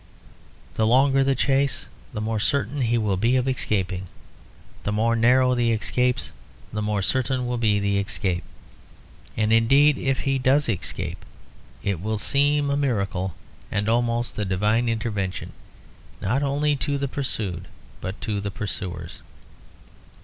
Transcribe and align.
The 0.73 0.87
longer 0.87 1.23
the 1.23 1.35
chase, 1.35 1.85
the 2.11 2.21
more 2.21 2.39
certain 2.39 2.81
he 2.81 2.97
will 2.97 3.17
be 3.17 3.35
of 3.35 3.47
escaping; 3.47 4.05
the 4.81 4.91
more 4.91 5.15
narrow 5.15 5.53
the 5.53 5.71
escapes, 5.71 6.31
the 6.73 6.81
more 6.81 7.03
certain 7.03 7.45
will 7.45 7.59
be 7.59 7.79
the 7.79 7.99
escape. 7.99 8.43
And 9.37 9.53
indeed 9.53 9.99
if 9.99 10.21
he 10.21 10.39
does 10.39 10.67
escape 10.67 11.23
it 11.83 12.01
will 12.01 12.17
seem 12.17 12.71
a 12.71 12.75
miracle, 12.77 13.35
and 13.71 13.87
almost 13.87 14.39
a 14.39 14.43
divine 14.43 14.89
intervention, 14.89 15.53
not 16.19 16.41
only 16.41 16.75
to 16.77 16.97
the 16.97 17.07
pursued 17.07 17.67
but 18.01 18.19
to 18.21 18.41
the 18.41 18.49
pursuers. 18.49 19.21